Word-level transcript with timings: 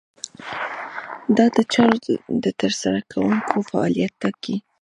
دا 1.37 1.45
د 1.55 1.57
چارو 1.73 1.97
د 2.43 2.45
ترسره 2.61 2.99
کوونکو 3.11 3.55
فعالیت 3.69 4.13
ټاکي. 4.21 4.55